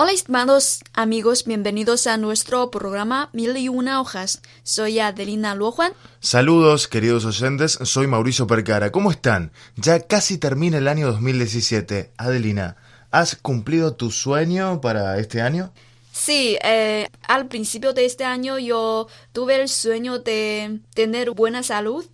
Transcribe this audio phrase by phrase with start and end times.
[0.00, 4.40] Hola estimados amigos, bienvenidos a nuestro programa Mil y una hojas.
[4.62, 5.92] Soy Adelina Luojuan.
[6.20, 8.92] Saludos queridos oyentes, soy Mauricio Percara.
[8.92, 9.50] ¿Cómo están?
[9.74, 12.12] Ya casi termina el año 2017.
[12.16, 12.76] Adelina,
[13.10, 15.72] ¿has cumplido tu sueño para este año?
[16.12, 22.06] Sí, eh, al principio de este año yo tuve el sueño de tener buena salud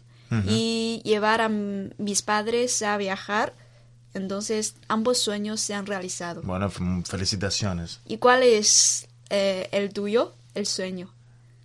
[0.49, 3.53] y llevar a mis padres a viajar
[4.15, 6.43] entonces, ambos sueños se han realizado.
[6.43, 8.01] Bueno, felicitaciones.
[8.07, 11.13] ¿Y cuál es eh, el tuyo, el sueño?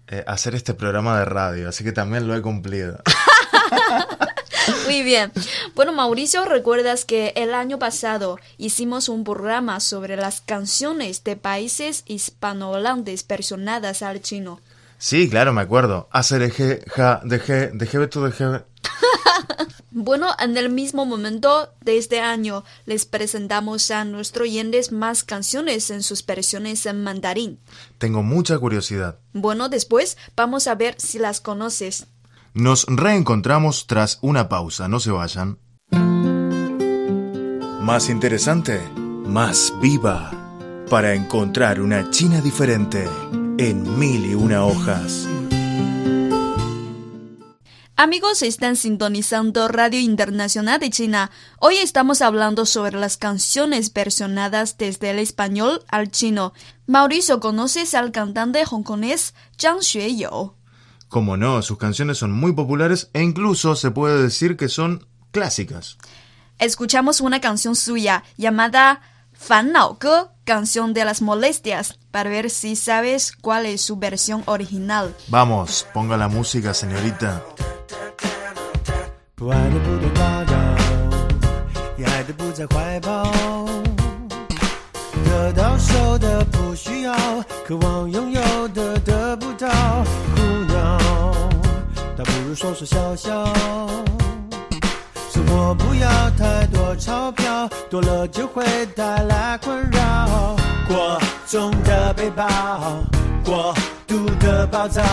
[0.07, 2.99] Eh, hacer este programa de radio, así que también lo he cumplido.
[4.85, 5.31] Muy bien.
[5.75, 12.03] Bueno, Mauricio, ¿recuerdas que el año pasado hicimos un programa sobre las canciones de países
[12.07, 14.59] hispanohablantes versionadas al chino?
[14.97, 16.09] Sí, claro, me acuerdo.
[16.11, 18.45] Hacer eje, ja, deje, deje, de deje.
[19.91, 25.89] Bueno, en el mismo momento de este año les presentamos a nuestros oyentes más canciones
[25.89, 27.59] en sus versiones en mandarín.
[27.97, 29.19] Tengo mucha curiosidad.
[29.33, 32.05] Bueno, después vamos a ver si las conoces.
[32.53, 35.57] Nos reencontramos tras una pausa, no se vayan.
[37.81, 40.31] Más interesante, más viva,
[40.89, 43.07] para encontrar una China diferente
[43.57, 45.27] en mil y una hojas.
[48.01, 51.31] Amigos, están sintonizando Radio Internacional de China.
[51.59, 56.53] Hoy estamos hablando sobre las canciones versionadas desde el español al chino.
[56.87, 60.53] Mauricio, ¿conoces al cantante hongkonés Zhang Xueyou?
[61.09, 65.97] Como no, sus canciones son muy populares e incluso se puede decir que son clásicas.
[66.57, 69.01] Escuchamos una canción suya llamada
[69.33, 74.41] Fan Nao Ge, canción de las molestias, para ver si sabes cuál es su versión
[74.45, 75.13] original.
[75.27, 77.43] Vamos, ponga la música, señorita.
[79.35, 80.53] 不爱的不多打扰，
[81.97, 83.23] 也爱的不在怀抱。
[85.25, 87.13] 得到手的不需要，
[87.65, 89.67] 渴望拥有的得不到，
[90.35, 90.99] 苦恼，
[92.17, 93.45] 倒不如说说笑笑。
[95.31, 100.55] 生活不要太多钞票，多了就会带来困扰。
[100.87, 102.45] 过重的背包，
[103.45, 103.73] 过
[104.09, 105.03] 度的暴躁，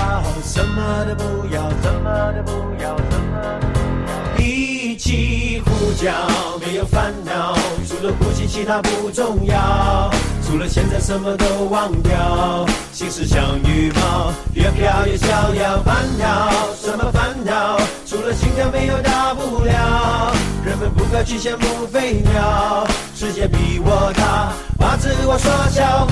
[0.42, 4.42] 什么都不要，什么都不要，什么都不要。
[4.42, 6.10] 一起呼叫，
[6.58, 7.54] 没有烦恼，
[7.86, 10.10] 除了呼吸其他不重要，
[10.46, 15.78] 除了现在什么都忘掉，心事像羽毛，越飘越逍遥。
[15.84, 17.78] 烦恼什么烦恼？
[18.06, 20.32] 除了心跳没有大不了。
[20.64, 26.08] 人们不该去羡慕飞鸟，世界比我大，把自我缩小，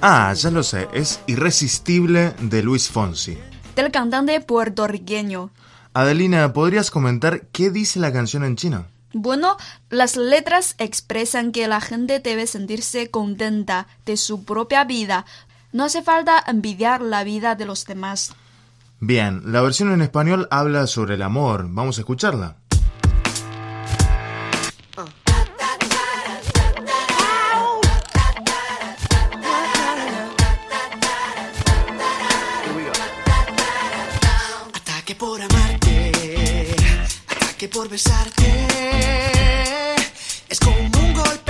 [0.00, 3.36] Ah, ya lo sé, es Irresistible de Luis Fonsi.
[3.74, 5.50] Del cantante puertorriqueño.
[5.94, 8.86] Adelina, ¿podrías comentar qué dice la canción en chino?
[9.12, 9.56] Bueno,
[9.90, 15.24] las letras expresan que la gente debe sentirse contenta de su propia vida.
[15.72, 18.34] No hace falta envidiar la vida de los demás.
[19.00, 21.66] Bien, la versión en español habla sobre el amor.
[21.68, 22.56] Vamos a escucharla.
[37.66, 38.66] Por besarte.
[40.48, 41.47] Es como un golpe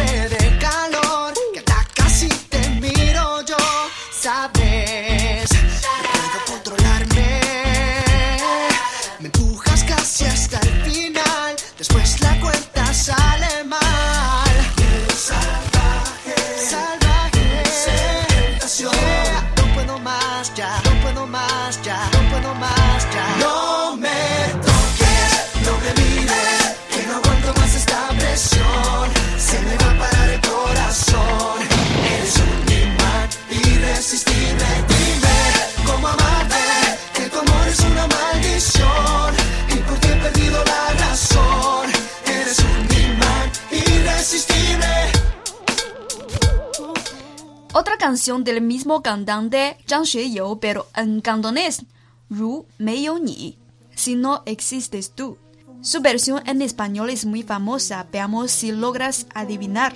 [48.18, 51.86] canción del mismo cantante Zhang Xueyou, pero en cantonés.
[52.30, 53.58] Ru ni,
[53.96, 55.38] si no existes tú.
[55.82, 58.08] Su versión en español es muy famosa.
[58.12, 59.94] Veamos si logras adivinar.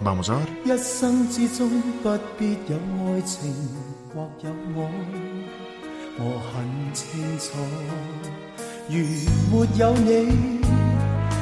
[0.00, 0.48] Vamos a ver.
[0.64, 1.68] 一生之中
[2.02, 3.54] 不必有爱情
[4.14, 4.90] 或有我，
[6.18, 7.58] 我很清楚。
[8.88, 8.96] 如
[9.50, 10.60] 没有你，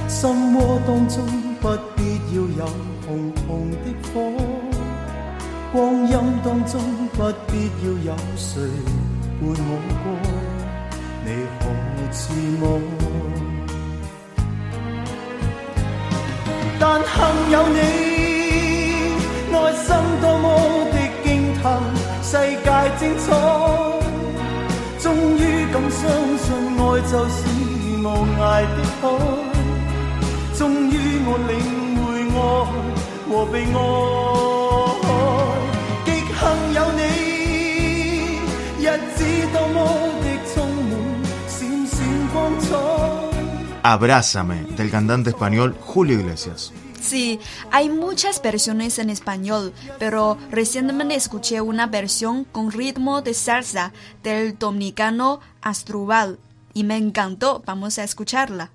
[0.09, 1.25] 心窝当中
[1.61, 2.67] 不必要有
[3.07, 4.17] 红红的火，
[5.74, 6.80] 光阴當中
[7.14, 8.48] 不必要有誰
[9.42, 9.72] 伴我
[10.04, 10.06] 過，
[11.26, 11.28] 你
[11.60, 11.62] 可
[12.12, 12.22] 知
[12.62, 12.64] 我？
[16.80, 17.16] 但幸
[17.52, 17.80] 有你。
[19.52, 19.88] 內心
[20.22, 20.46] 多麼
[20.94, 21.26] 的驚
[21.64, 21.66] 嘆，
[22.22, 22.32] 世
[22.64, 22.68] 界
[23.00, 23.26] 精彩，
[25.00, 25.04] 終
[25.40, 25.42] 於
[25.74, 26.00] 敢相
[26.38, 26.46] 信
[26.78, 27.36] 愛就是
[28.00, 28.06] 無
[28.38, 29.04] 涯的海，
[30.54, 30.62] 終
[30.92, 30.94] 於
[31.26, 31.52] 我領
[32.06, 32.38] 會愛
[33.28, 33.78] 和被愛，
[43.84, 46.72] Abrázame, del cantante español Julio Iglesias.
[47.02, 47.38] Sí,
[47.70, 53.92] hay muchas versiones en español, pero recientemente escuché una versión con ritmo de salsa
[54.24, 56.40] del dominicano Astrubal
[56.74, 57.62] y me encantó.
[57.66, 58.72] Vamos a escucharla.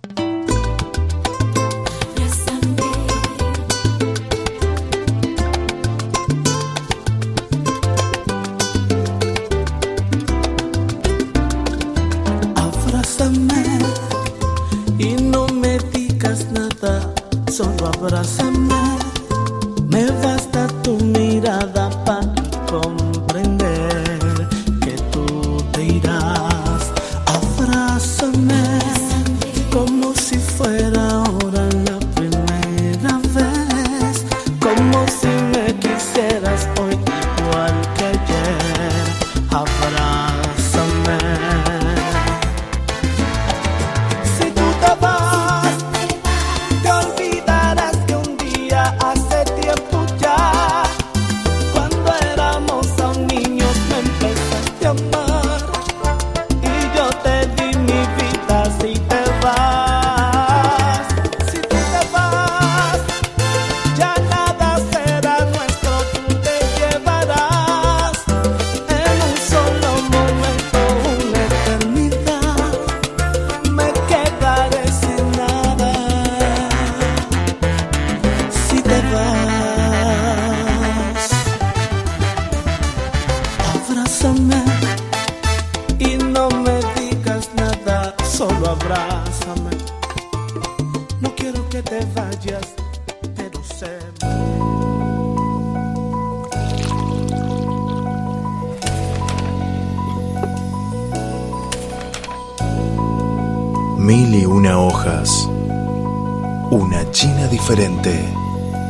[106.70, 108.12] Una China diferente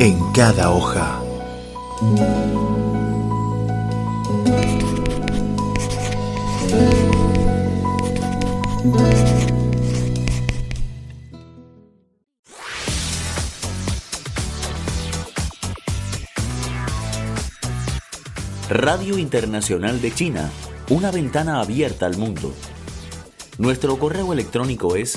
[0.00, 1.22] en cada hoja.
[18.68, 20.50] Radio Internacional de China,
[20.90, 22.52] una ventana abierta al mundo.
[23.58, 25.16] Nuestro correo electrónico es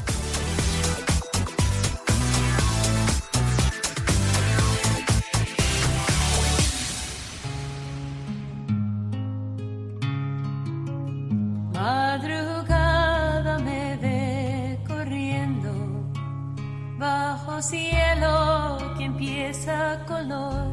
[18.97, 20.71] Que empieza color.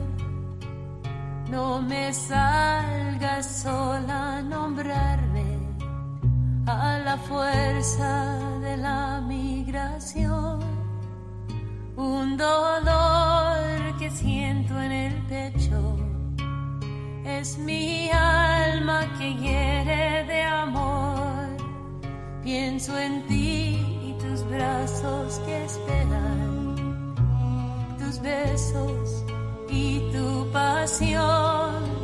[1.50, 5.58] No me salgas sola a nombrarme
[6.66, 10.60] a la fuerza de la migración.
[11.96, 15.96] Un dolor que siento en el pecho
[17.24, 21.48] es mi alma que hiere de amor.
[22.42, 26.57] Pienso en ti y tus brazos que esperan,
[28.08, 29.24] tus besos
[29.68, 31.97] y tu pasión.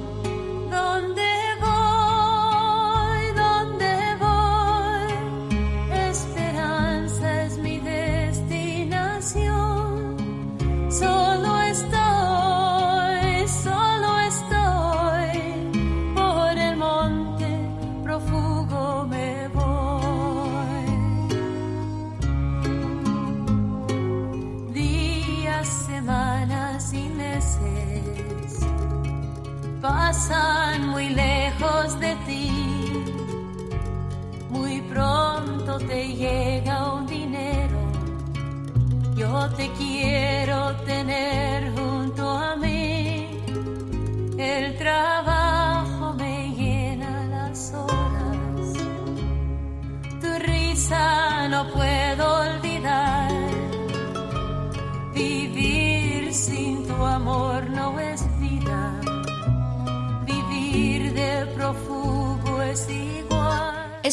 [35.75, 37.79] Pronto te llega un dinero.
[39.17, 43.29] Yo te quiero tener junto a mí.
[44.37, 48.73] El trabajo me llena las horas.
[50.21, 53.31] Tu risa no puedo olvidar.
[55.15, 57.54] Vivir sin tu amor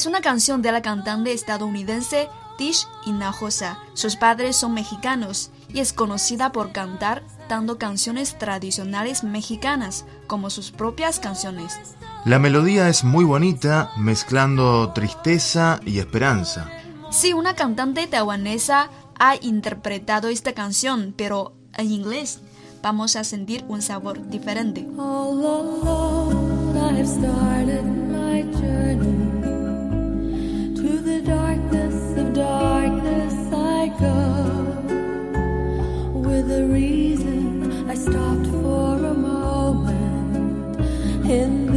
[0.02, 2.28] Es una canción de la cantante estadounidense
[2.58, 3.78] Tish Hinojosa.
[3.94, 10.72] Sus padres son mexicanos y es conocida por cantar tanto canciones tradicionales mexicanas como sus
[10.72, 11.78] propias canciones.
[12.26, 16.68] La melodía es muy bonita, mezclando tristeza y esperanza.
[17.12, 18.90] Sí, una cantante taiwanesa
[19.20, 22.40] ha interpretado esta canción, pero en inglés.
[22.82, 24.84] Vamos a sentir un sabor diferente.
[24.98, 26.42] All alone,
[36.14, 40.80] With a reason, I stopped for a moment.
[41.30, 41.71] In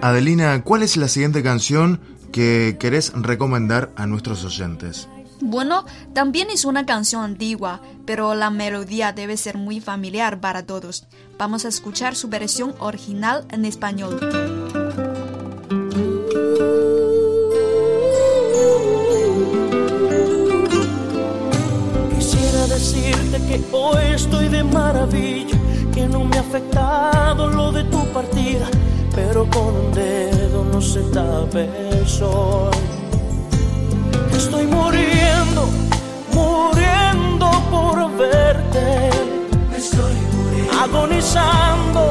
[0.00, 2.00] Adelina, ¿cuál es la siguiente canción
[2.30, 5.08] que querés recomendar a nuestros oyentes?
[5.40, 11.06] Bueno, también es una canción antigua, pero la melodía debe ser muy familiar para todos.
[11.36, 14.20] Vamos a escuchar su versión original en español.
[22.16, 25.58] Quisiera decirte que hoy estoy de maravilla,
[25.92, 28.68] que no me ha afectado lo de tu partida,
[29.18, 32.70] pero con un dedo no se tapa el sol.
[34.32, 35.62] Estoy muriendo,
[36.32, 39.10] muriendo por verte.
[39.76, 40.80] Estoy muriendo.
[40.84, 42.02] Agonizando,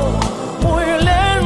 [0.61, 1.36] muy lento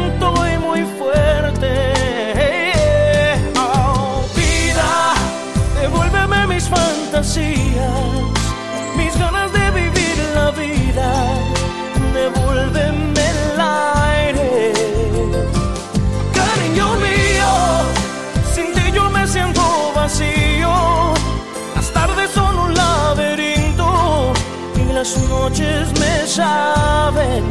[26.32, 27.44] saben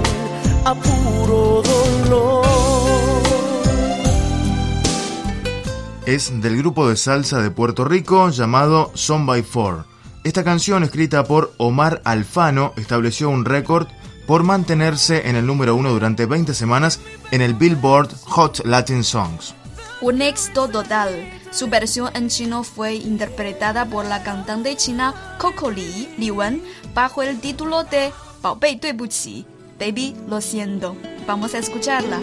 [0.65, 2.47] a puro dolor.
[6.07, 9.85] Es del grupo de salsa de Puerto Rico llamado Son by Four.
[10.25, 13.87] Esta canción, escrita por Omar Alfano, estableció un récord
[14.27, 19.55] por mantenerse en el número uno durante 20 semanas en el Billboard Hot Latin Songs.
[20.01, 21.11] Un éxito total.
[21.51, 26.63] Su versión en chino fue interpretada por la cantante china Coco Lee, Li Wen,
[26.95, 28.11] bajo el título de
[28.43, 29.45] 宝贝对不起
[29.79, 30.95] Baby, lo siento.
[31.27, 32.21] Vamos a escucharla.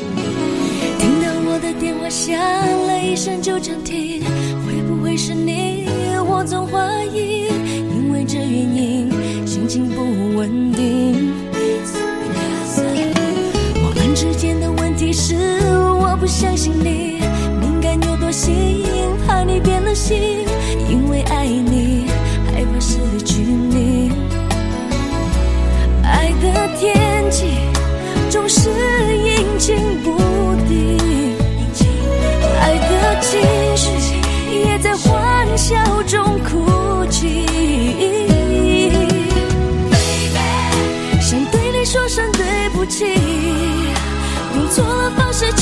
[0.99, 2.37] 听到我的电话响
[2.87, 4.21] 了一声就暂停，
[4.65, 5.87] 会不会是你？
[6.27, 7.47] 我总怀疑，
[7.89, 9.11] 因为这原因
[9.47, 11.33] 心情不稳定。
[13.75, 15.35] 我们之间的问题是，
[15.99, 17.21] 我不相信你
[17.59, 18.83] 敏感又多心，
[19.25, 20.46] 怕你变了心，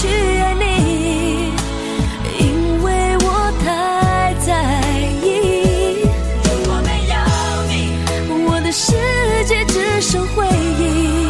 [0.04, 1.52] 去爱你，
[2.38, 4.50] 因为我太在
[5.22, 6.04] 意。
[6.44, 7.14] 如果没有
[7.68, 7.72] 你，
[8.46, 8.92] 我的世
[9.46, 10.46] 界只剩回
[10.78, 11.28] 忆，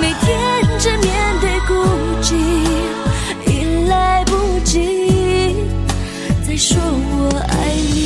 [0.00, 0.28] 每天
[0.78, 1.74] 只面对孤
[2.22, 2.34] 寂，
[3.46, 3.48] 已
[3.88, 5.56] 来不及
[6.46, 8.00] 再说我爱你。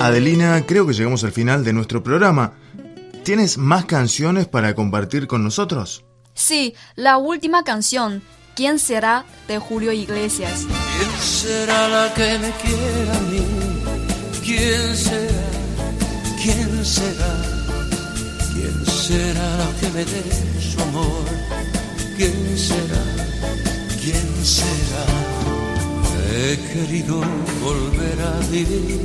[0.00, 2.52] Adelina, creo que llegamos al final de nuestro programa.
[3.24, 6.04] ¿Tienes más canciones para compartir con nosotros?
[6.33, 8.21] Sí, la última canción,
[8.55, 9.25] ¿Quién será?
[9.47, 10.65] de Julio Iglesias.
[10.67, 13.45] ¿Quién será la que me quiera a mí?
[14.45, 15.49] ¿Quién será?
[16.41, 17.33] ¿Quién será?
[18.53, 20.23] ¿Quién será la que me dé
[20.61, 21.25] su amor?
[22.15, 23.03] ¿Quién será?
[24.03, 25.05] ¿Quién será?
[26.35, 27.21] He querido
[27.63, 29.01] volver a vivir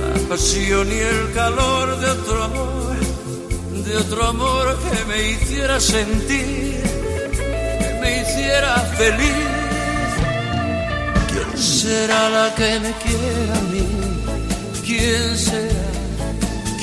[0.00, 2.96] la pasión y el calor de otro amor,
[3.86, 6.82] de otro amor que me hiciera sentir,
[7.80, 9.46] que me hiciera feliz.
[11.28, 13.86] ¿Quién será la que me quiera a mí?
[14.84, 15.86] ¿Quién será?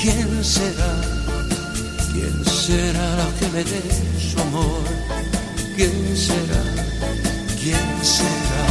[0.00, 0.92] ¿Quién será?
[2.12, 3.82] ¿Quién será la que me dé
[4.18, 4.84] su amor?
[5.76, 6.62] ¿Quién será?
[7.60, 8.64] ¿Quién será?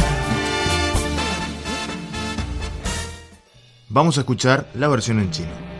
[3.88, 5.74] Vamos a escuchar la versión en chino.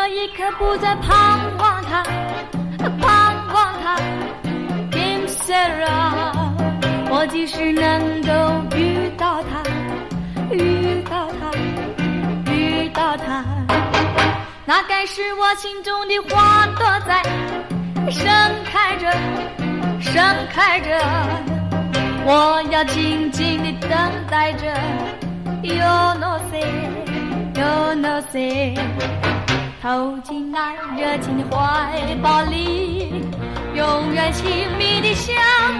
[0.00, 2.02] 我没有一刻不再盼望他，
[3.02, 3.98] 盼望他。
[4.90, 6.54] Kim Sarah，
[7.10, 9.62] 我即使能够遇到他，
[10.50, 13.44] 遇到他，遇到他，
[14.64, 17.22] 那该是我心中的花朵在
[18.10, 18.32] 盛
[18.64, 19.12] 开着，
[20.00, 20.98] 盛开着。
[22.24, 23.90] 我要静静地等
[24.30, 24.66] 待着。
[25.62, 26.64] Yo no sé,
[27.54, 28.74] yo no sé，
[29.81, 33.11] 投进那热情的怀抱里，
[33.75, 34.43] 永远亲
[34.77, 35.35] 密的相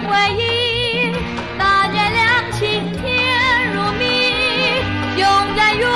[0.08, 1.12] 偎依，
[1.58, 4.04] 那月亮晴天如蜜，
[5.18, 5.24] 永
[5.54, 5.88] 远永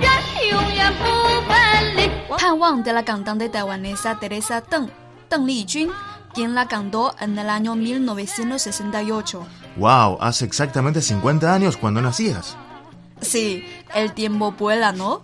[0.00, 0.10] 远
[0.50, 1.04] 永远不
[1.48, 1.52] 分
[1.96, 1.98] 离。
[2.36, 4.88] 盼望 de la cantante taiwanesa Teresa Deng,
[5.30, 5.92] Deng Lijun,
[6.34, 9.46] quien la cantó en el año 1968.
[9.76, 10.18] ¡Wow!
[10.20, 12.56] Hace exactamente 50 años cuando nacías.
[13.21, 15.23] Sí, el tiempo vuela, ¿no?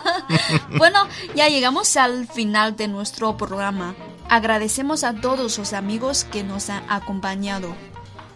[0.78, 3.94] bueno, ya llegamos al final de nuestro programa.
[4.28, 7.74] Agradecemos a todos los amigos que nos han acompañado.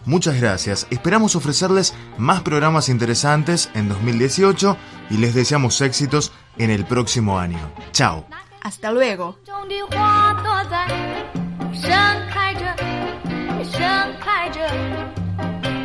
[0.05, 0.87] Muchas gracias.
[0.89, 4.77] Esperamos ofrecerles más programas interesantes en 2018
[5.09, 7.71] y les deseamos éxitos en el próximo año.
[7.91, 8.25] Chao.
[8.61, 9.37] Hasta luego.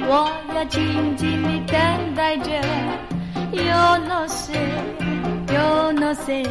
[0.08, 2.50] 我要静静地等待着。
[3.52, 4.58] Yo no sé,
[5.48, 6.44] yo no sé，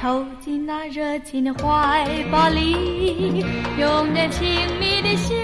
[0.00, 3.44] 投进那热情的怀抱里，
[3.78, 4.46] 永远亲
[4.78, 5.34] 密的香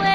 [0.00, 0.05] 味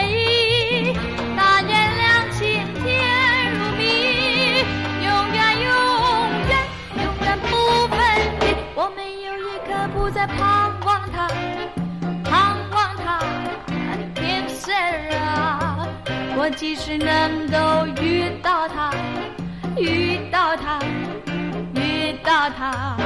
[16.44, 18.92] 我即使能够遇到他，
[19.78, 20.80] 遇到他，
[21.76, 22.98] 遇到他。